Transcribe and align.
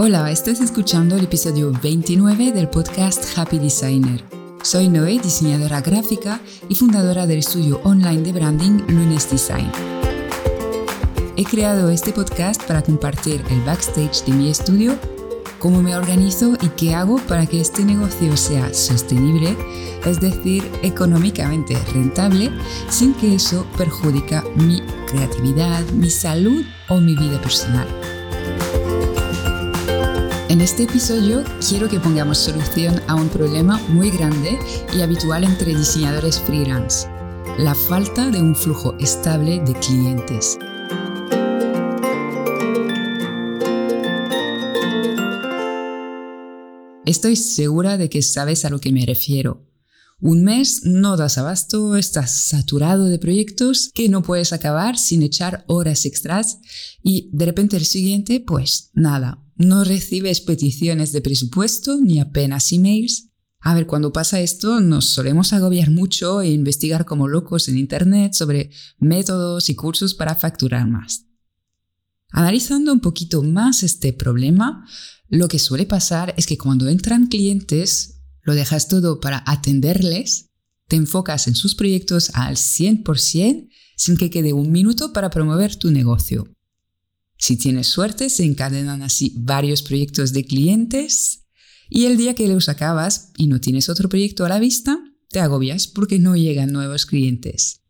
Hola, 0.00 0.30
estás 0.30 0.60
escuchando 0.60 1.16
el 1.16 1.24
episodio 1.24 1.72
29 1.82 2.52
del 2.52 2.68
podcast 2.68 3.36
Happy 3.36 3.58
Designer. 3.58 4.22
Soy 4.62 4.88
Noé, 4.88 5.18
diseñadora 5.18 5.80
gráfica 5.80 6.40
y 6.68 6.76
fundadora 6.76 7.26
del 7.26 7.38
estudio 7.38 7.80
online 7.82 8.22
de 8.22 8.30
branding 8.30 8.80
Lunes 8.86 9.28
Design. 9.28 9.68
He 11.36 11.44
creado 11.44 11.90
este 11.90 12.12
podcast 12.12 12.62
para 12.62 12.80
compartir 12.80 13.42
el 13.50 13.60
backstage 13.62 14.24
de 14.24 14.34
mi 14.34 14.50
estudio, 14.50 14.96
cómo 15.58 15.82
me 15.82 15.96
organizo 15.96 16.56
y 16.60 16.68
qué 16.68 16.94
hago 16.94 17.16
para 17.26 17.46
que 17.46 17.60
este 17.60 17.84
negocio 17.84 18.36
sea 18.36 18.72
sostenible, 18.72 19.56
es 20.06 20.20
decir, 20.20 20.70
económicamente 20.84 21.76
rentable, 21.92 22.52
sin 22.88 23.14
que 23.14 23.34
eso 23.34 23.66
perjudique 23.76 24.40
mi 24.54 24.80
creatividad, 25.08 25.82
mi 25.90 26.08
salud 26.08 26.64
o 26.88 27.00
mi 27.00 27.16
vida 27.16 27.42
personal. 27.42 27.88
En 30.58 30.62
este 30.62 30.82
episodio 30.82 31.44
quiero 31.68 31.88
que 31.88 32.00
pongamos 32.00 32.38
solución 32.38 33.00
a 33.06 33.14
un 33.14 33.28
problema 33.28 33.78
muy 33.90 34.10
grande 34.10 34.58
y 34.92 35.02
habitual 35.02 35.44
entre 35.44 35.72
diseñadores 35.72 36.40
freelance, 36.40 37.06
la 37.58 37.76
falta 37.76 38.28
de 38.28 38.42
un 38.42 38.56
flujo 38.56 38.96
estable 38.98 39.60
de 39.60 39.72
clientes. 39.74 40.58
Estoy 47.06 47.36
segura 47.36 47.96
de 47.96 48.10
que 48.10 48.22
sabes 48.22 48.64
a 48.64 48.70
lo 48.70 48.80
que 48.80 48.90
me 48.90 49.06
refiero. 49.06 49.64
Un 50.18 50.42
mes 50.42 50.80
no 50.82 51.16
das 51.16 51.38
abasto, 51.38 51.94
estás 51.96 52.32
saturado 52.32 53.04
de 53.04 53.20
proyectos 53.20 53.92
que 53.94 54.08
no 54.08 54.24
puedes 54.24 54.52
acabar 54.52 54.98
sin 54.98 55.22
echar 55.22 55.62
horas 55.68 56.04
extras 56.04 56.58
y 57.00 57.30
de 57.32 57.46
repente 57.46 57.76
el 57.76 57.84
siguiente, 57.84 58.40
pues 58.40 58.90
nada, 58.92 59.44
no 59.58 59.84
recibes 59.84 60.40
peticiones 60.40 61.12
de 61.12 61.20
presupuesto 61.20 61.98
ni 62.00 62.20
apenas 62.20 62.72
emails. 62.72 63.28
A 63.60 63.74
ver, 63.74 63.86
cuando 63.86 64.12
pasa 64.12 64.40
esto 64.40 64.80
nos 64.80 65.06
solemos 65.06 65.52
agobiar 65.52 65.90
mucho 65.90 66.40
e 66.40 66.50
investigar 66.50 67.04
como 67.04 67.26
locos 67.26 67.68
en 67.68 67.76
Internet 67.76 68.34
sobre 68.34 68.70
métodos 68.98 69.68
y 69.68 69.74
cursos 69.74 70.14
para 70.14 70.36
facturar 70.36 70.88
más. 70.88 71.26
Analizando 72.30 72.92
un 72.92 73.00
poquito 73.00 73.42
más 73.42 73.82
este 73.82 74.12
problema, 74.12 74.86
lo 75.28 75.48
que 75.48 75.58
suele 75.58 75.86
pasar 75.86 76.34
es 76.36 76.46
que 76.46 76.58
cuando 76.58 76.88
entran 76.88 77.26
clientes, 77.26 78.20
lo 78.42 78.54
dejas 78.54 78.88
todo 78.88 79.18
para 79.18 79.42
atenderles, 79.46 80.50
te 80.86 80.96
enfocas 80.96 81.48
en 81.48 81.54
sus 81.54 81.74
proyectos 81.74 82.30
al 82.34 82.56
100% 82.56 83.68
sin 83.96 84.16
que 84.16 84.30
quede 84.30 84.52
un 84.52 84.70
minuto 84.70 85.12
para 85.12 85.30
promover 85.30 85.74
tu 85.74 85.90
negocio. 85.90 86.48
Si 87.38 87.56
tienes 87.56 87.86
suerte, 87.86 88.30
se 88.30 88.44
encadenan 88.44 89.02
así 89.02 89.32
varios 89.36 89.82
proyectos 89.82 90.32
de 90.32 90.44
clientes 90.44 91.46
y 91.88 92.06
el 92.06 92.16
día 92.16 92.34
que 92.34 92.48
los 92.48 92.68
acabas 92.68 93.32
y 93.36 93.46
no 93.46 93.60
tienes 93.60 93.88
otro 93.88 94.08
proyecto 94.08 94.44
a 94.44 94.48
la 94.48 94.58
vista, 94.58 94.98
te 95.30 95.40
agobias 95.40 95.86
porque 95.86 96.18
no 96.18 96.36
llegan 96.36 96.72
nuevos 96.72 97.06
clientes. 97.06 97.82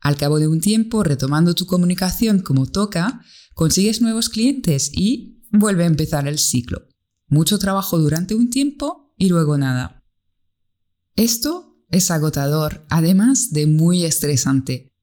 Al 0.00 0.16
cabo 0.16 0.38
de 0.38 0.48
un 0.48 0.60
tiempo, 0.60 1.02
retomando 1.02 1.54
tu 1.54 1.66
comunicación 1.66 2.40
como 2.40 2.66
toca, 2.66 3.22
consigues 3.54 4.00
nuevos 4.00 4.28
clientes 4.28 4.90
y 4.92 5.44
vuelve 5.50 5.84
a 5.84 5.88
empezar 5.88 6.26
el 6.26 6.38
ciclo. 6.38 6.86
Mucho 7.28 7.58
trabajo 7.58 7.98
durante 7.98 8.34
un 8.34 8.50
tiempo 8.50 9.14
y 9.16 9.28
luego 9.28 9.58
nada. 9.58 10.04
Esto 11.16 11.76
es 11.90 12.10
agotador, 12.10 12.86
además 12.88 13.50
de 13.50 13.66
muy 13.66 14.04
estresante. 14.04 14.95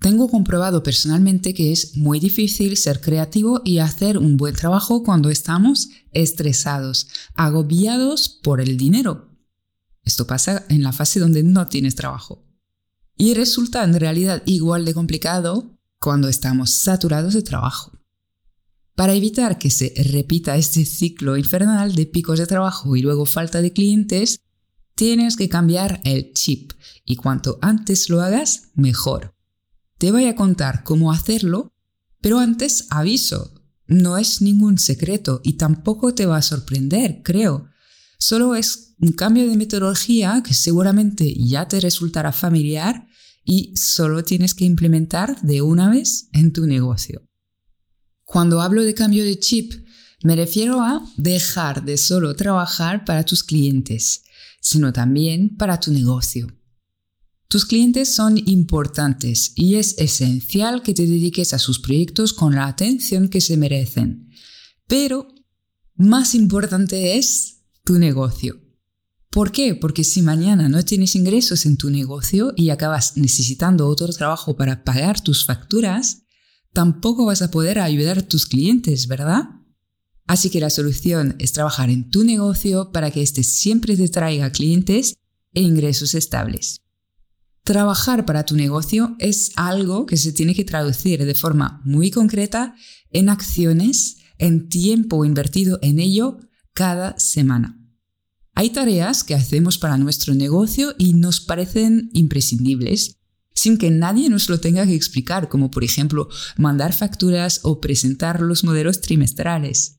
Tengo 0.00 0.28
comprobado 0.28 0.82
personalmente 0.82 1.54
que 1.54 1.72
es 1.72 1.96
muy 1.96 2.20
difícil 2.20 2.76
ser 2.76 3.00
creativo 3.00 3.62
y 3.64 3.78
hacer 3.78 4.16
un 4.16 4.36
buen 4.36 4.54
trabajo 4.54 5.02
cuando 5.02 5.28
estamos 5.28 5.88
estresados, 6.12 7.08
agobiados 7.34 8.28
por 8.28 8.60
el 8.60 8.76
dinero. 8.76 9.28
Esto 10.04 10.26
pasa 10.26 10.64
en 10.68 10.82
la 10.82 10.92
fase 10.92 11.18
donde 11.18 11.42
no 11.42 11.66
tienes 11.66 11.96
trabajo. 11.96 12.44
Y 13.16 13.34
resulta 13.34 13.82
en 13.82 13.98
realidad 13.98 14.42
igual 14.46 14.84
de 14.84 14.94
complicado 14.94 15.76
cuando 15.98 16.28
estamos 16.28 16.70
saturados 16.70 17.34
de 17.34 17.42
trabajo. 17.42 17.92
Para 18.94 19.14
evitar 19.14 19.58
que 19.58 19.70
se 19.70 19.92
repita 20.12 20.56
este 20.56 20.84
ciclo 20.84 21.36
infernal 21.36 21.94
de 21.94 22.06
picos 22.06 22.38
de 22.38 22.46
trabajo 22.46 22.96
y 22.96 23.02
luego 23.02 23.26
falta 23.26 23.60
de 23.60 23.72
clientes, 23.72 24.40
tienes 24.94 25.36
que 25.36 25.48
cambiar 25.48 26.00
el 26.04 26.32
chip 26.32 26.72
y 27.04 27.16
cuanto 27.16 27.58
antes 27.60 28.08
lo 28.10 28.22
hagas, 28.22 28.70
mejor. 28.74 29.37
Te 29.98 30.12
voy 30.12 30.26
a 30.26 30.36
contar 30.36 30.84
cómo 30.84 31.10
hacerlo, 31.12 31.72
pero 32.20 32.38
antes 32.38 32.86
aviso, 32.90 33.52
no 33.88 34.16
es 34.16 34.40
ningún 34.42 34.78
secreto 34.78 35.40
y 35.42 35.54
tampoco 35.54 36.14
te 36.14 36.24
va 36.26 36.36
a 36.36 36.42
sorprender, 36.42 37.22
creo. 37.24 37.68
Solo 38.18 38.54
es 38.54 38.94
un 39.00 39.12
cambio 39.12 39.48
de 39.48 39.56
metodología 39.56 40.42
que 40.46 40.54
seguramente 40.54 41.34
ya 41.36 41.66
te 41.66 41.80
resultará 41.80 42.32
familiar 42.32 43.08
y 43.44 43.74
solo 43.76 44.22
tienes 44.22 44.54
que 44.54 44.64
implementar 44.64 45.40
de 45.40 45.62
una 45.62 45.90
vez 45.90 46.28
en 46.32 46.52
tu 46.52 46.66
negocio. 46.66 47.26
Cuando 48.24 48.60
hablo 48.60 48.82
de 48.82 48.94
cambio 48.94 49.24
de 49.24 49.38
chip, 49.38 49.72
me 50.22 50.36
refiero 50.36 50.80
a 50.80 51.02
dejar 51.16 51.84
de 51.84 51.96
solo 51.96 52.36
trabajar 52.36 53.04
para 53.04 53.24
tus 53.24 53.42
clientes, 53.42 54.22
sino 54.60 54.92
también 54.92 55.56
para 55.56 55.80
tu 55.80 55.92
negocio. 55.92 56.57
Tus 57.50 57.64
clientes 57.64 58.14
son 58.14 58.36
importantes 58.46 59.52
y 59.54 59.76
es 59.76 59.94
esencial 59.96 60.82
que 60.82 60.92
te 60.92 61.06
dediques 61.06 61.54
a 61.54 61.58
sus 61.58 61.78
proyectos 61.78 62.34
con 62.34 62.54
la 62.54 62.66
atención 62.66 63.28
que 63.28 63.40
se 63.40 63.56
merecen. 63.56 64.28
Pero 64.86 65.28
más 65.96 66.34
importante 66.34 67.16
es 67.16 67.62
tu 67.84 67.98
negocio. 67.98 68.60
¿Por 69.30 69.50
qué? 69.50 69.74
Porque 69.74 70.04
si 70.04 70.20
mañana 70.20 70.68
no 70.68 70.84
tienes 70.84 71.16
ingresos 71.16 71.64
en 71.64 71.78
tu 71.78 71.88
negocio 71.88 72.52
y 72.54 72.68
acabas 72.68 73.16
necesitando 73.16 73.86
otro 73.86 74.08
trabajo 74.08 74.54
para 74.54 74.84
pagar 74.84 75.22
tus 75.22 75.46
facturas, 75.46 76.24
tampoco 76.74 77.24
vas 77.24 77.40
a 77.40 77.50
poder 77.50 77.78
ayudar 77.78 78.18
a 78.18 78.28
tus 78.28 78.44
clientes, 78.44 79.06
¿verdad? 79.06 79.44
Así 80.26 80.50
que 80.50 80.60
la 80.60 80.68
solución 80.68 81.34
es 81.38 81.52
trabajar 81.52 81.88
en 81.88 82.10
tu 82.10 82.24
negocio 82.24 82.92
para 82.92 83.10
que 83.10 83.22
éste 83.22 83.42
siempre 83.42 83.96
te 83.96 84.08
traiga 84.08 84.52
clientes 84.52 85.14
e 85.54 85.62
ingresos 85.62 86.14
estables. 86.14 86.82
Trabajar 87.68 88.24
para 88.24 88.46
tu 88.46 88.56
negocio 88.56 89.14
es 89.18 89.52
algo 89.56 90.06
que 90.06 90.16
se 90.16 90.32
tiene 90.32 90.54
que 90.54 90.64
traducir 90.64 91.22
de 91.22 91.34
forma 91.34 91.82
muy 91.84 92.10
concreta 92.10 92.74
en 93.10 93.28
acciones, 93.28 94.16
en 94.38 94.70
tiempo 94.70 95.22
invertido 95.26 95.78
en 95.82 96.00
ello 96.00 96.38
cada 96.72 97.18
semana. 97.18 97.78
Hay 98.54 98.70
tareas 98.70 99.22
que 99.22 99.34
hacemos 99.34 99.76
para 99.76 99.98
nuestro 99.98 100.34
negocio 100.34 100.94
y 100.96 101.12
nos 101.12 101.42
parecen 101.42 102.08
imprescindibles, 102.14 103.18
sin 103.54 103.76
que 103.76 103.90
nadie 103.90 104.30
nos 104.30 104.48
lo 104.48 104.60
tenga 104.60 104.86
que 104.86 104.94
explicar, 104.94 105.50
como 105.50 105.70
por 105.70 105.84
ejemplo 105.84 106.30
mandar 106.56 106.94
facturas 106.94 107.60
o 107.64 107.82
presentar 107.82 108.40
los 108.40 108.64
modelos 108.64 109.02
trimestrales 109.02 109.98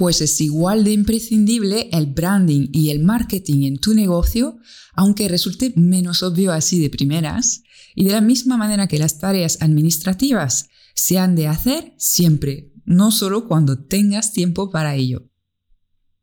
pues 0.00 0.22
es 0.22 0.40
igual 0.40 0.82
de 0.82 0.92
imprescindible 0.92 1.90
el 1.92 2.06
branding 2.06 2.68
y 2.72 2.88
el 2.88 3.00
marketing 3.00 3.64
en 3.66 3.76
tu 3.76 3.92
negocio, 3.92 4.56
aunque 4.94 5.28
resulte 5.28 5.74
menos 5.76 6.22
obvio 6.22 6.52
así 6.52 6.80
de 6.80 6.88
primeras, 6.88 7.64
y 7.94 8.04
de 8.04 8.12
la 8.12 8.22
misma 8.22 8.56
manera 8.56 8.86
que 8.86 8.98
las 8.98 9.18
tareas 9.18 9.58
administrativas 9.60 10.70
se 10.94 11.18
han 11.18 11.36
de 11.36 11.48
hacer 11.48 11.92
siempre, 11.98 12.72
no 12.86 13.10
solo 13.10 13.46
cuando 13.46 13.84
tengas 13.84 14.32
tiempo 14.32 14.70
para 14.70 14.94
ello. 14.94 15.28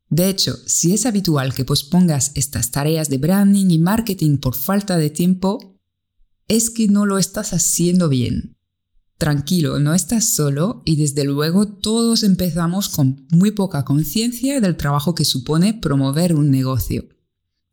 De 0.09 0.28
hecho, 0.28 0.58
si 0.66 0.96
es 0.96 1.06
habitual 1.06 1.54
que 1.54 1.64
pospongas 1.64 2.32
estas 2.34 2.72
tareas 2.72 3.09
de 3.09 3.20
branding 3.20 3.70
y 3.70 3.78
marketing 3.78 4.38
por 4.38 4.56
falta 4.56 4.98
de 4.98 5.12
tiempo, 5.12 5.80
es 6.48 6.72
que 6.72 6.88
no 6.88 7.06
lo 7.06 7.20
estás 7.20 7.54
haciendo 7.54 8.09
bien. 8.09 8.56
Tranquilo, 9.17 9.79
no 9.79 9.95
estás 9.95 10.29
solo 10.29 10.83
y 10.85 10.95
desde 10.95 11.23
luego 11.23 11.67
todos 11.67 12.22
empezamos 12.22 12.88
con 12.88 13.25
muy 13.31 13.52
poca 13.52 13.84
conciencia 13.84 14.61
del 14.61 14.78
trabajo 14.78 15.16
que 15.16 15.25
supone 15.25 15.73
promover 15.73 16.35
un 16.35 16.52
negocio. 16.52 17.09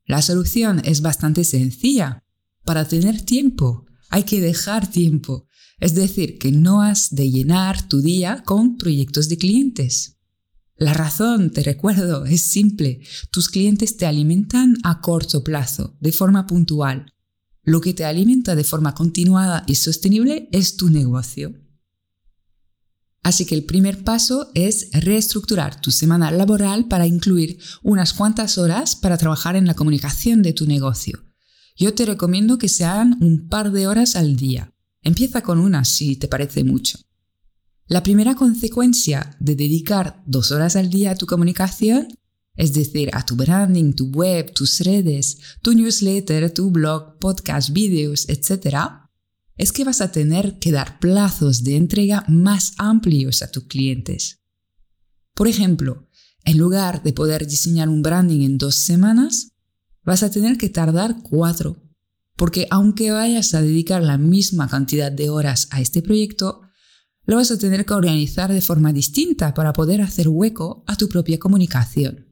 La 0.07 0.23
solución 0.23 0.81
es 0.85 1.03
bastante 1.03 1.45
sencilla. 1.45 2.23
Para 2.65 2.87
tener 2.87 3.21
tiempo 3.23 3.85
hay 4.09 4.23
que 4.23 4.41
dejar 4.41 4.91
tiempo, 4.91 5.47
es 5.81 5.95
decir, 5.95 6.39
que 6.39 6.51
no 6.51 6.81
has 6.81 7.15
de 7.15 7.31
llenar 7.31 7.89
tu 7.89 8.01
día 8.01 8.43
con 8.45 8.79
proyectos 8.79 9.29
de 9.29 9.37
clientes. 9.37 10.17
La 10.77 10.95
razón, 10.95 11.51
te 11.51 11.63
recuerdo, 11.63 12.25
es 12.25 12.43
simple. 12.43 13.01
Tus 13.31 13.49
clientes 13.49 13.97
te 13.97 14.07
alimentan 14.07 14.77
a 14.83 15.01
corto 15.01 15.45
plazo, 15.45 15.97
de 16.01 16.11
forma 16.11 16.47
puntual. 16.47 17.14
Lo 17.65 17.81
que 17.81 17.95
te 17.95 18.05
alimenta 18.05 18.55
de 18.55 18.65
forma 18.65 18.95
continuada 18.95 19.65
y 19.67 19.77
sostenible 19.77 20.49
es 20.53 20.77
tu 20.77 20.91
negocio. 20.91 21.55
Así 23.23 23.47
que 23.47 23.55
el 23.55 23.65
primer 23.65 24.05
paso 24.05 24.51
es 24.55 24.91
reestructurar 24.93 25.81
tu 25.81 25.91
semana 25.91 26.31
laboral 26.31 26.89
para 26.89 27.07
incluir 27.07 27.59
unas 27.83 28.13
cuantas 28.13 28.59
horas 28.59 28.97
para 28.97 29.17
trabajar 29.17 29.57
en 29.57 29.67
la 29.67 29.75
comunicación 29.75 30.43
de 30.43 30.53
tu 30.53 30.67
negocio. 30.67 31.25
Yo 31.75 31.95
te 31.95 32.05
recomiendo 32.05 32.59
que 32.59 32.69
sean 32.69 33.17
un 33.21 33.49
par 33.49 33.73
de 33.73 33.87
horas 33.87 34.15
al 34.15 34.37
día. 34.37 34.75
Empieza 35.03 35.41
con 35.41 35.59
una 35.59 35.87
si 35.87 36.17
te 36.17 36.29
parece 36.29 36.65
mucho. 36.65 36.99
La 37.87 38.03
primera 38.03 38.35
consecuencia 38.35 39.37
de 39.41 39.57
dedicar 39.57 40.23
dos 40.27 40.53
horas 40.53 40.77
al 40.77 40.91
día 40.91 41.13
a 41.13 41.17
tu 41.17 41.27
comunicación, 41.27 42.09
es 42.57 42.73
decir, 42.73 43.11
a 43.13 43.25
tu 43.25 43.37
branding, 43.37 43.93
tu 43.93 44.07
web, 44.07 44.53
tus 44.53 44.81
redes, 44.81 45.39
tu 45.63 45.75
newsletter, 45.75 46.53
tu 46.53 46.71
blog, 46.71 47.19
podcast, 47.19 47.71
vídeos, 47.71 48.29
etc., 48.29 48.77
es 49.57 49.73
que 49.73 49.85
vas 49.85 50.01
a 50.01 50.11
tener 50.11 50.59
que 50.59 50.73
dar 50.73 50.99
plazos 50.99 51.63
de 51.63 51.77
entrega 51.77 52.25
más 52.29 52.75
amplios 52.77 53.43
a 53.43 53.51
tus 53.51 53.65
clientes. 53.65 54.41
Por 55.35 55.49
ejemplo, 55.49 56.09
en 56.45 56.59
lugar 56.59 57.03
de 57.03 57.13
poder 57.13 57.47
diseñar 57.47 57.89
un 57.89 58.03
branding 58.03 58.43
en 58.43 58.59
dos 58.59 58.75
semanas, 58.75 59.53
vas 60.05 60.23
a 60.23 60.31
tener 60.31 60.59
que 60.59 60.69
tardar 60.69 61.23
cuatro. 61.23 61.83
Porque 62.37 62.67
aunque 62.71 63.13
vayas 63.13 63.55
a 63.55 63.63
dedicar 63.63 64.03
la 64.03 64.19
misma 64.19 64.69
cantidad 64.69 65.11
de 65.13 65.31
horas 65.31 65.69
a 65.71 65.81
este 65.81 66.03
proyecto, 66.03 66.63
lo 67.27 67.37
vas 67.37 67.51
a 67.51 67.59
tener 67.59 67.87
que 67.87 67.95
organizar 67.95 68.53
de 68.53 68.61
forma 68.61 68.93
distinta 68.93 69.55
para 69.55 69.73
poder 69.73 70.03
hacer 70.03 70.29
hueco 70.29 70.85
a 70.87 70.97
tu 70.97 71.09
propia 71.09 71.39
comunicación. 71.39 72.24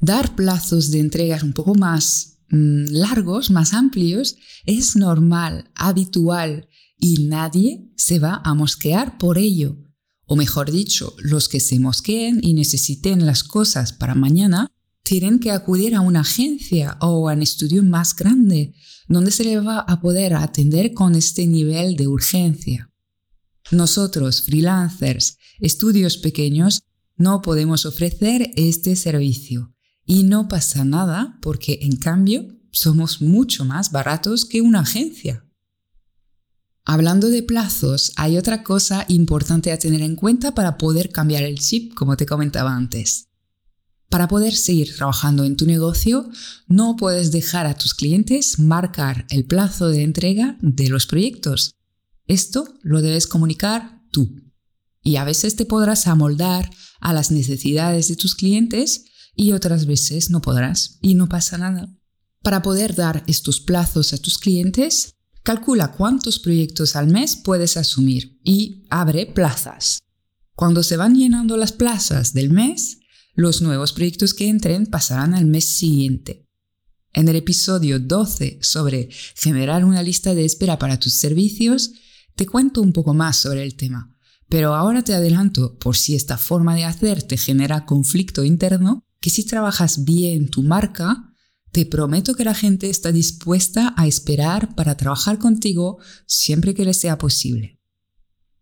Dar 0.00 0.34
plazos 0.36 0.90
de 0.90 1.00
entregas 1.00 1.42
un 1.42 1.52
poco 1.52 1.74
más 1.74 2.38
mm, 2.50 2.86
largos, 2.90 3.50
más 3.50 3.72
amplios, 3.72 4.36
es 4.64 4.96
normal, 4.96 5.70
habitual 5.74 6.68
y 6.98 7.26
nadie 7.26 7.90
se 7.96 8.18
va 8.18 8.40
a 8.44 8.54
mosquear 8.54 9.18
por 9.18 9.38
ello. 9.38 9.78
O 10.26 10.36
mejor 10.36 10.72
dicho, 10.72 11.14
los 11.18 11.48
que 11.48 11.60
se 11.60 11.78
mosqueen 11.78 12.40
y 12.42 12.54
necesiten 12.54 13.26
las 13.26 13.44
cosas 13.44 13.92
para 13.92 14.14
mañana 14.14 14.68
tienen 15.02 15.38
que 15.38 15.52
acudir 15.52 15.94
a 15.94 16.00
una 16.00 16.20
agencia 16.20 16.98
o 17.00 17.28
a 17.28 17.32
un 17.32 17.42
estudio 17.42 17.84
más 17.84 18.16
grande, 18.16 18.74
donde 19.06 19.30
se 19.30 19.44
le 19.44 19.60
va 19.60 19.78
a 19.78 20.00
poder 20.00 20.34
atender 20.34 20.94
con 20.94 21.14
este 21.14 21.46
nivel 21.46 21.94
de 21.94 22.08
urgencia. 22.08 22.90
Nosotros, 23.70 24.42
freelancers, 24.42 25.38
estudios 25.60 26.16
pequeños, 26.16 26.82
no 27.16 27.40
podemos 27.40 27.86
ofrecer 27.86 28.52
este 28.56 28.96
servicio. 28.96 29.75
Y 30.06 30.22
no 30.22 30.48
pasa 30.48 30.84
nada 30.84 31.38
porque, 31.42 31.80
en 31.82 31.96
cambio, 31.96 32.46
somos 32.70 33.20
mucho 33.20 33.64
más 33.64 33.90
baratos 33.90 34.44
que 34.44 34.60
una 34.60 34.80
agencia. 34.80 35.44
Hablando 36.84 37.28
de 37.28 37.42
plazos, 37.42 38.12
hay 38.14 38.38
otra 38.38 38.62
cosa 38.62 39.04
importante 39.08 39.72
a 39.72 39.78
tener 39.78 40.02
en 40.02 40.14
cuenta 40.14 40.54
para 40.54 40.78
poder 40.78 41.10
cambiar 41.10 41.42
el 41.42 41.58
chip, 41.58 41.92
como 41.94 42.16
te 42.16 42.26
comentaba 42.26 42.76
antes. 42.76 43.26
Para 44.08 44.28
poder 44.28 44.54
seguir 44.54 44.94
trabajando 44.94 45.42
en 45.42 45.56
tu 45.56 45.66
negocio, 45.66 46.30
no 46.68 46.94
puedes 46.94 47.32
dejar 47.32 47.66
a 47.66 47.76
tus 47.76 47.92
clientes 47.92 48.60
marcar 48.60 49.26
el 49.30 49.44
plazo 49.46 49.88
de 49.88 50.04
entrega 50.04 50.56
de 50.60 50.88
los 50.88 51.08
proyectos. 51.08 51.74
Esto 52.28 52.72
lo 52.82 53.02
debes 53.02 53.26
comunicar 53.26 54.00
tú. 54.12 54.30
Y 55.02 55.16
a 55.16 55.24
veces 55.24 55.56
te 55.56 55.64
podrás 55.64 56.06
amoldar 56.06 56.70
a 57.00 57.12
las 57.12 57.32
necesidades 57.32 58.06
de 58.06 58.14
tus 58.14 58.36
clientes 58.36 59.06
y 59.36 59.52
otras 59.52 59.86
veces 59.86 60.30
no 60.30 60.40
podrás 60.40 60.98
y 61.02 61.14
no 61.14 61.28
pasa 61.28 61.58
nada. 61.58 61.94
Para 62.42 62.62
poder 62.62 62.94
dar 62.94 63.22
estos 63.26 63.60
plazos 63.60 64.12
a 64.12 64.18
tus 64.18 64.38
clientes, 64.38 65.14
calcula 65.42 65.92
cuántos 65.92 66.38
proyectos 66.38 66.96
al 66.96 67.08
mes 67.08 67.36
puedes 67.36 67.76
asumir 67.76 68.40
y 68.42 68.84
abre 68.90 69.26
plazas. 69.26 70.00
Cuando 70.54 70.82
se 70.82 70.96
van 70.96 71.14
llenando 71.14 71.56
las 71.56 71.72
plazas 71.72 72.32
del 72.32 72.50
mes, 72.50 72.98
los 73.34 73.60
nuevos 73.60 73.92
proyectos 73.92 74.32
que 74.32 74.48
entren 74.48 74.86
pasarán 74.86 75.34
al 75.34 75.44
mes 75.44 75.66
siguiente. 75.66 76.46
En 77.12 77.28
el 77.28 77.36
episodio 77.36 77.98
12 77.98 78.58
sobre 78.62 79.08
generar 79.34 79.84
una 79.84 80.02
lista 80.02 80.34
de 80.34 80.44
espera 80.44 80.78
para 80.78 80.98
tus 80.98 81.12
servicios, 81.14 81.92
te 82.34 82.46
cuento 82.46 82.80
un 82.80 82.92
poco 82.92 83.14
más 83.14 83.36
sobre 83.36 83.62
el 83.62 83.76
tema. 83.76 84.14
Pero 84.48 84.74
ahora 84.74 85.02
te 85.02 85.14
adelanto, 85.14 85.78
por 85.78 85.96
si 85.96 86.14
esta 86.14 86.38
forma 86.38 86.74
de 86.74 86.84
hacer 86.84 87.22
te 87.22 87.36
genera 87.36 87.84
conflicto 87.84 88.44
interno, 88.44 89.05
que 89.26 89.30
si 89.30 89.42
trabajas 89.42 90.04
bien 90.04 90.50
tu 90.50 90.62
marca, 90.62 91.34
te 91.72 91.84
prometo 91.84 92.36
que 92.36 92.44
la 92.44 92.54
gente 92.54 92.88
está 92.88 93.10
dispuesta 93.10 93.92
a 93.96 94.06
esperar 94.06 94.76
para 94.76 94.96
trabajar 94.96 95.40
contigo 95.40 95.98
siempre 96.26 96.74
que 96.74 96.84
les 96.84 97.00
sea 97.00 97.18
posible. 97.18 97.80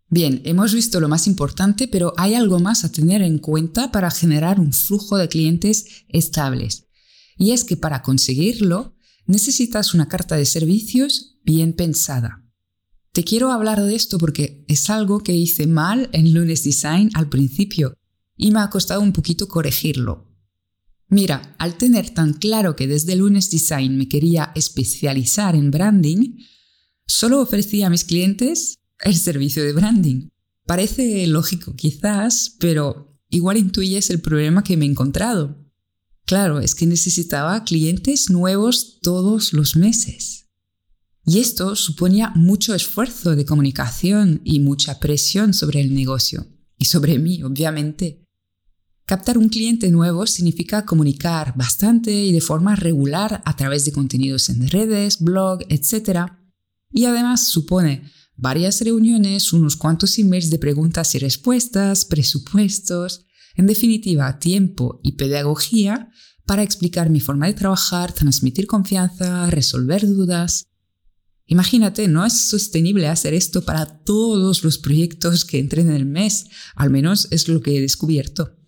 Bien, 0.09 0.41
hemos 0.47 0.73
visto 0.73 1.01
lo 1.01 1.09
más 1.11 1.27
importante, 1.27 1.87
pero 1.87 2.15
hay 2.17 2.33
algo 2.33 2.61
más 2.61 2.83
a 2.83 2.91
tener 2.91 3.21
en 3.21 3.37
cuenta 3.37 3.93
para 3.93 4.11
generar 4.11 4.59
un 4.59 4.73
flujo 4.73 5.19
de 5.19 5.29
clientes 5.29 5.85
estables. 6.09 6.87
Y 7.37 7.51
es 7.51 7.65
que 7.65 7.77
para 7.77 8.01
conseguirlo, 8.01 8.97
necesitas 9.27 9.93
una 9.93 10.09
carta 10.09 10.35
de 10.37 10.47
servicios 10.47 11.37
bien 11.45 11.75
pensada. 11.75 12.43
Te 13.13 13.23
quiero 13.23 13.53
hablar 13.53 13.83
de 13.83 13.95
esto 13.95 14.17
porque 14.17 14.65
es 14.67 14.89
algo 14.89 15.21
que 15.21 15.35
hice 15.35 15.67
mal 15.67 16.09
en 16.15 16.33
Lunes 16.33 16.65
Design 16.65 17.11
al 17.13 17.29
principio 17.29 17.99
y 18.35 18.51
me 18.51 18.61
ha 18.61 18.71
costado 18.71 19.03
un 19.03 19.13
poquito 19.13 19.47
corregirlo. 19.47 20.34
Mira, 21.09 21.55
al 21.59 21.77
tener 21.77 22.11
tan 22.11 22.33
claro 22.33 22.77
que 22.77 22.87
desde 22.87 23.17
Lunes 23.17 23.51
Design 23.51 23.97
me 23.97 24.09
quería 24.09 24.53
especializar 24.55 25.55
en 25.55 25.71
branding, 25.71 26.39
solo 27.07 27.41
ofrecía 27.41 27.87
a 27.87 27.91
mis 27.91 28.05
clientes 28.05 28.79
el 29.01 29.17
servicio 29.17 29.63
de 29.65 29.73
branding. 29.73 30.29
Parece 30.67 31.27
lógico 31.27 31.75
quizás, 31.77 32.57
pero 32.59 33.19
igual 33.29 33.59
intuyes 33.59 34.11
el 34.11 34.21
problema 34.21 34.65
que 34.65 34.77
me 34.77 34.87
he 34.87 34.89
encontrado. 34.89 35.65
Claro, 36.25 36.61
es 36.61 36.75
que 36.75 36.87
necesitaba 36.87 37.65
clientes 37.65 38.31
nuevos 38.31 38.99
todos 39.03 39.53
los 39.53 39.77
meses. 39.77 40.47
Y 41.27 41.39
esto 41.39 41.75
suponía 41.77 42.33
mucho 42.35 42.75
esfuerzo 42.75 43.37
de 43.37 43.45
comunicación 43.45 44.41
y 44.45 44.61
mucha 44.61 45.01
presión 45.01 45.55
sobre 45.55 45.81
el 45.81 45.95
negocio. 45.95 46.47
Y 46.79 46.87
sobre 46.87 47.19
mí, 47.19 47.43
obviamente. 47.43 48.24
Captar 49.07 49.37
un 49.37 49.51
cliente 49.51 49.91
nuevo 49.91 50.27
significa 50.27 50.87
comunicar 50.87 51.55
bastante 51.57 52.11
y 52.11 52.33
de 52.33 52.41
forma 52.41 52.75
regular 52.75 53.43
a 53.45 53.55
través 53.55 53.85
de 53.85 53.93
contenidos 53.93 54.49
en 54.49 54.67
redes, 54.67 55.21
blog, 55.21 55.61
etc. 55.69 56.31
Y 56.91 57.05
además 57.05 57.49
supone 57.49 58.11
varias 58.35 58.81
reuniones, 58.81 59.53
unos 59.53 59.77
cuantos 59.77 60.19
emails 60.19 60.49
de 60.49 60.59
preguntas 60.59 61.15
y 61.15 61.19
respuestas, 61.19 62.07
presupuestos, 62.07 63.27
en 63.57 63.67
definitiva, 63.67 64.39
tiempo 64.39 65.01
y 65.03 65.13
pedagogía 65.13 66.09
para 66.47 66.63
explicar 66.63 67.11
mi 67.11 67.21
forma 67.21 67.47
de 67.47 67.55
trabajar, 67.55 68.13
transmitir 68.13 68.67
confianza, 68.67 69.51
resolver 69.51 70.07
dudas. 70.07 70.65
Imagínate, 71.45 72.09
no 72.09 72.25
es 72.25 72.33
sostenible 72.33 73.07
hacer 73.09 73.35
esto 73.35 73.67
para 73.67 74.03
todos 74.03 74.65
los 74.65 74.79
proyectos 74.79 75.45
que 75.45 75.59
entren 75.59 75.91
en 75.91 75.97
el 75.97 76.07
mes, 76.07 76.47
al 76.75 76.89
menos 76.89 77.29
es 77.31 77.49
lo 77.49 77.61
que 77.61 77.77
he 77.77 77.81
descubierto. 77.83 78.64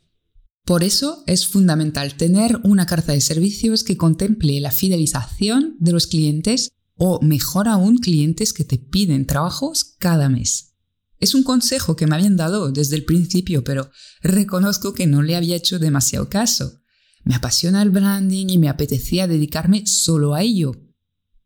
Por 0.66 0.82
eso 0.82 1.22
es 1.28 1.46
fundamental 1.46 2.16
tener 2.16 2.58
una 2.64 2.86
carta 2.86 3.12
de 3.12 3.20
servicios 3.20 3.84
que 3.84 3.96
contemple 3.96 4.60
la 4.60 4.72
fidelización 4.72 5.76
de 5.78 5.92
los 5.92 6.08
clientes 6.08 6.72
o 6.96 7.20
mejor 7.22 7.68
aún 7.68 7.98
clientes 7.98 8.52
que 8.52 8.64
te 8.64 8.76
piden 8.76 9.26
trabajos 9.26 9.94
cada 10.00 10.28
mes. 10.28 10.74
Es 11.20 11.36
un 11.36 11.44
consejo 11.44 11.94
que 11.94 12.08
me 12.08 12.16
habían 12.16 12.36
dado 12.36 12.72
desde 12.72 12.96
el 12.96 13.04
principio, 13.04 13.62
pero 13.62 13.92
reconozco 14.22 14.92
que 14.92 15.06
no 15.06 15.22
le 15.22 15.36
había 15.36 15.54
hecho 15.54 15.78
demasiado 15.78 16.28
caso. 16.28 16.80
Me 17.22 17.36
apasiona 17.36 17.80
el 17.80 17.90
branding 17.90 18.46
y 18.48 18.58
me 18.58 18.68
apetecía 18.68 19.28
dedicarme 19.28 19.86
solo 19.86 20.34
a 20.34 20.42
ello. 20.42 20.72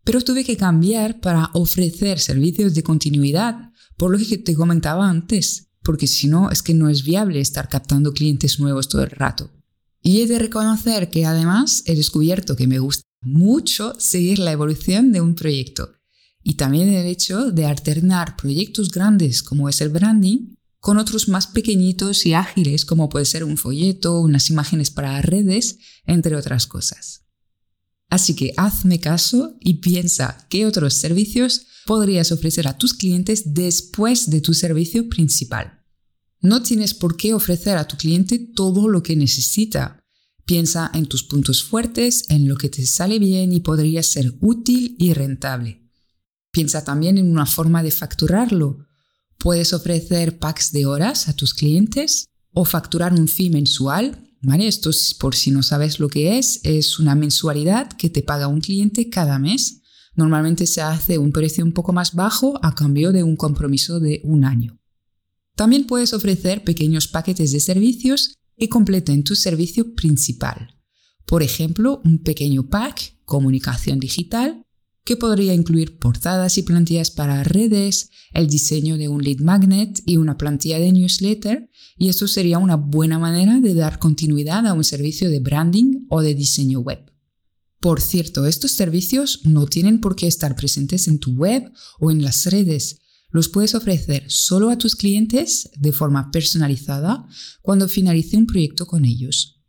Pero 0.03 0.23
tuve 0.23 0.45
que 0.45 0.57
cambiar 0.57 1.21
para 1.21 1.50
ofrecer 1.53 2.21
servicios 2.21 2.73
de 2.73 2.83
continuidad, 2.83 3.71
por 3.99 4.11
lo 4.11 4.17
que 4.17 4.39
te 4.39 4.55
comentaba 4.55 5.11
antes, 5.11 5.70
porque 5.83 6.07
si 6.07 6.27
no 6.27 6.51
es 6.51 6.63
que 6.63 6.75
no 6.75 6.89
es 6.89 7.05
viable 7.05 7.41
estar 7.41 7.69
captando 7.69 8.13
clientes 8.13 8.61
nuevos 8.61 8.89
todo 8.89 9.03
el 9.03 9.11
rato. 9.11 9.51
Y 10.03 10.23
he 10.23 10.27
de 10.27 10.39
reconocer 10.39 11.11
que 11.11 11.27
además 11.27 11.83
he 11.87 11.95
descubierto 11.95 12.57
que 12.57 12.67
me 12.67 12.79
gusta 12.79 13.05
mucho 13.23 13.95
seguir 13.99 14.39
la 14.39 14.53
evolución 14.53 15.13
de 15.13 15.21
un 15.21 15.35
proyecto 15.35 15.93
y 16.43 16.55
también 16.55 16.89
el 16.89 17.07
hecho 17.07 17.51
de 17.51 17.67
alternar 17.67 18.37
proyectos 18.37 18.91
grandes 18.91 19.43
como 19.43 19.69
es 19.69 19.81
el 19.81 19.91
branding 19.91 20.55
con 20.79 20.97
otros 20.97 21.29
más 21.29 21.47
pequeñitos 21.47 22.25
y 22.25 22.33
ágiles 22.33 22.87
como 22.87 23.11
puede 23.11 23.27
ser 23.27 23.45
un 23.45 23.59
folleto, 23.59 24.21
unas 24.21 24.49
imágenes 24.49 24.91
para 24.91 25.21
redes, 25.21 25.79
entre 26.07 26.37
otras 26.37 26.67
cosas. 26.67 27.20
Así 28.11 28.35
que 28.35 28.52
hazme 28.57 29.00
caso 29.00 29.57
y 29.61 29.75
piensa 29.75 30.47
qué 30.50 30.67
otros 30.67 30.95
servicios 30.95 31.67
podrías 31.87 32.33
ofrecer 32.33 32.69
a 32.69 32.76
tus 32.76 32.93
clientes 32.93 33.55
después 33.55 34.29
de 34.29 34.40
tu 34.40 34.52
servicio 34.52 35.09
principal. 35.09 35.85
No 36.40 36.62
tienes 36.62 36.93
por 36.93 37.17
qué 37.17 37.33
ofrecer 37.33 37.79
a 37.79 37.87
tu 37.87 37.97
cliente 37.97 38.38
todo 38.38 38.88
lo 38.88 39.02
que 39.02 39.17
necesita, 39.17 40.00
Piensa 40.50 40.90
en 40.95 41.07
tus 41.07 41.23
puntos 41.23 41.62
fuertes, 41.62 42.25
en 42.29 42.49
lo 42.49 42.57
que 42.57 42.69
te 42.69 42.85
sale 42.85 43.21
bien 43.21 43.52
y 43.52 43.61
podría 43.61 44.02
ser 44.02 44.35
útil 44.40 44.97
y 44.99 45.12
rentable. 45.12 45.88
Piensa 46.50 46.83
también 46.83 47.19
en 47.19 47.31
una 47.31 47.47
forma 47.47 47.85
de 47.85 47.93
facturarlo. 47.93 48.85
Puedes 49.38 49.73
ofrecer 49.73 50.40
packs 50.40 50.73
de 50.73 50.87
horas 50.87 51.29
a 51.29 51.35
tus 51.35 51.55
clientes 51.55 52.26
o 52.52 52.64
facturar 52.64 53.12
un 53.12 53.29
fee 53.29 53.49
mensual. 53.49 54.30
Esto, 54.43 54.91
por 55.19 55.35
si 55.35 55.51
no 55.51 55.63
sabes 55.63 56.01
lo 56.01 56.09
que 56.09 56.39
es, 56.39 56.61
es 56.65 56.99
una 56.99 57.15
mensualidad 57.15 57.93
que 57.93 58.09
te 58.09 58.23
paga 58.23 58.49
un 58.49 58.61
cliente 58.61 59.11
cada 59.11 59.39
mes. 59.39 59.83
Normalmente 60.15 60.67
se 60.67 60.81
hace 60.81 61.19
un 61.19 61.31
precio 61.31 61.65
un 61.65 61.73
poco 61.73 61.93
más 61.93 62.15
bajo 62.15 62.59
a 62.63 62.75
cambio 62.75 63.13
de 63.13 63.23
un 63.23 63.37
compromiso 63.37 64.01
de 64.01 64.21
un 64.25 64.45
año. 64.45 64.79
También 65.57 65.87
puedes 65.87 66.15
ofrecer 66.15 66.65
pequeños 66.65 67.07
paquetes 67.07 67.53
de 67.53 67.61
servicios 67.61 68.39
que 68.57 68.69
completen 68.69 69.25
tu 69.25 69.37
servicio 69.37 69.95
principal. 69.95 70.75
Por 71.27 71.43
ejemplo, 71.43 72.01
un 72.05 72.23
pequeño 72.23 72.69
pack, 72.69 73.19
comunicación 73.25 74.01
digital, 74.01 74.63
que 75.11 75.17
podría 75.17 75.55
incluir 75.55 75.99
portadas 75.99 76.57
y 76.57 76.62
plantillas 76.62 77.11
para 77.11 77.43
redes, 77.43 78.11
el 78.33 78.47
diseño 78.47 78.97
de 78.97 79.09
un 79.09 79.25
lead 79.25 79.40
magnet 79.40 80.00
y 80.07 80.19
una 80.19 80.38
plantilla 80.38 80.79
de 80.79 80.93
newsletter, 80.93 81.69
y 81.97 82.11
esto 82.11 82.29
sería 82.29 82.59
una 82.59 82.76
buena 82.76 83.19
manera 83.19 83.59
de 83.59 83.75
dar 83.75 83.99
continuidad 83.99 84.69
a 84.69 84.73
un 84.73 84.85
servicio 84.85 85.29
de 85.29 85.40
branding 85.40 86.07
o 86.11 86.23
de 86.23 86.37
diseño 86.37 86.79
web. 86.79 87.11
Por 87.81 88.00
cierto, 88.00 88.47
estos 88.47 88.71
servicios 88.71 89.40
no 89.43 89.67
tienen 89.67 90.00
por 90.00 90.14
qué 90.14 90.29
estar 90.29 90.55
presentes 90.55 91.09
en 91.09 91.19
tu 91.19 91.33
web 91.33 91.73
o 91.99 92.12
en 92.12 92.23
las 92.23 92.47
redes. 92.47 93.00
Los 93.31 93.49
puedes 93.49 93.75
ofrecer 93.75 94.23
solo 94.29 94.71
a 94.71 94.79
tus 94.79 94.95
clientes 94.95 95.71
de 95.76 95.90
forma 95.90 96.31
personalizada 96.31 97.26
cuando 97.62 97.88
finalice 97.88 98.37
un 98.37 98.47
proyecto 98.47 98.87
con 98.87 99.05
ellos. 99.05 99.60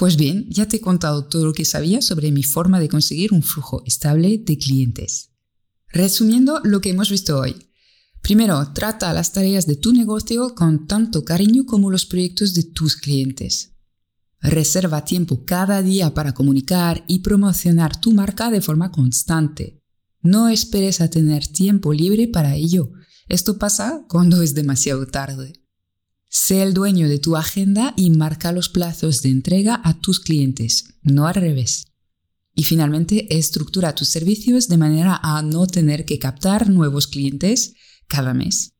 Pues 0.00 0.16
bien, 0.16 0.46
ya 0.48 0.66
te 0.66 0.78
he 0.78 0.80
contado 0.80 1.26
todo 1.26 1.44
lo 1.44 1.52
que 1.52 1.66
sabía 1.66 2.00
sobre 2.00 2.32
mi 2.32 2.42
forma 2.42 2.80
de 2.80 2.88
conseguir 2.88 3.34
un 3.34 3.42
flujo 3.42 3.82
estable 3.84 4.38
de 4.38 4.56
clientes. 4.56 5.32
Resumiendo 5.90 6.58
lo 6.64 6.80
que 6.80 6.88
hemos 6.88 7.10
visto 7.10 7.38
hoy. 7.38 7.68
Primero, 8.22 8.72
trata 8.72 9.12
las 9.12 9.34
tareas 9.34 9.66
de 9.66 9.76
tu 9.76 9.92
negocio 9.92 10.54
con 10.54 10.86
tanto 10.86 11.22
cariño 11.26 11.66
como 11.66 11.90
los 11.90 12.06
proyectos 12.06 12.54
de 12.54 12.62
tus 12.62 12.96
clientes. 12.96 13.74
Reserva 14.40 15.04
tiempo 15.04 15.44
cada 15.44 15.82
día 15.82 16.14
para 16.14 16.32
comunicar 16.32 17.04
y 17.06 17.18
promocionar 17.18 18.00
tu 18.00 18.12
marca 18.12 18.50
de 18.50 18.62
forma 18.62 18.90
constante. 18.92 19.82
No 20.22 20.48
esperes 20.48 21.02
a 21.02 21.10
tener 21.10 21.46
tiempo 21.46 21.92
libre 21.92 22.26
para 22.26 22.54
ello. 22.54 22.90
Esto 23.28 23.58
pasa 23.58 24.06
cuando 24.08 24.40
es 24.40 24.54
demasiado 24.54 25.06
tarde. 25.06 25.59
Sé 26.32 26.62
el 26.62 26.74
dueño 26.74 27.08
de 27.08 27.18
tu 27.18 27.36
agenda 27.36 27.92
y 27.96 28.10
marca 28.10 28.52
los 28.52 28.68
plazos 28.68 29.20
de 29.20 29.30
entrega 29.30 29.80
a 29.82 29.98
tus 29.98 30.20
clientes, 30.20 30.94
no 31.02 31.26
al 31.26 31.34
revés. 31.34 31.86
Y 32.54 32.62
finalmente, 32.62 33.36
estructura 33.36 33.96
tus 33.96 34.10
servicios 34.10 34.68
de 34.68 34.76
manera 34.76 35.18
a 35.20 35.42
no 35.42 35.66
tener 35.66 36.04
que 36.04 36.20
captar 36.20 36.70
nuevos 36.70 37.08
clientes 37.08 37.74
cada 38.06 38.32
mes. 38.32 38.74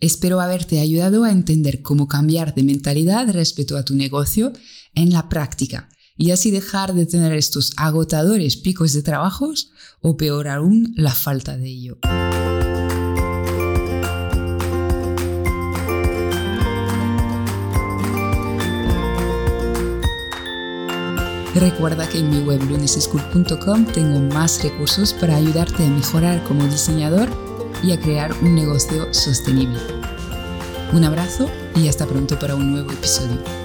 Espero 0.00 0.38
haberte 0.42 0.80
ayudado 0.80 1.24
a 1.24 1.30
entender 1.30 1.80
cómo 1.80 2.08
cambiar 2.08 2.54
de 2.54 2.62
mentalidad 2.62 3.30
respecto 3.30 3.78
a 3.78 3.86
tu 3.86 3.94
negocio 3.94 4.52
en 4.94 5.14
la 5.14 5.30
práctica 5.30 5.88
y 6.18 6.30
así 6.32 6.50
dejar 6.50 6.92
de 6.92 7.06
tener 7.06 7.32
estos 7.32 7.72
agotadores 7.78 8.58
picos 8.58 8.92
de 8.92 9.02
trabajos 9.02 9.70
o 10.02 10.18
peor 10.18 10.46
aún, 10.48 10.92
la 10.94 11.14
falta 11.14 11.56
de 11.56 11.68
ello. 11.68 11.98
Recuerda 21.62 22.08
que 22.08 22.18
en 22.18 22.28
mi 22.28 22.40
web 22.40 22.60
luneseschool.com 22.68 23.84
tengo 23.84 24.18
más 24.34 24.60
recursos 24.64 25.14
para 25.14 25.36
ayudarte 25.36 25.86
a 25.86 25.90
mejorar 25.90 26.42
como 26.42 26.64
diseñador 26.64 27.28
y 27.84 27.92
a 27.92 28.00
crear 28.00 28.32
un 28.42 28.56
negocio 28.56 29.14
sostenible. 29.14 29.78
Un 30.92 31.04
abrazo 31.04 31.48
y 31.76 31.86
hasta 31.86 32.04
pronto 32.04 32.36
para 32.36 32.56
un 32.56 32.72
nuevo 32.72 32.90
episodio. 32.90 33.61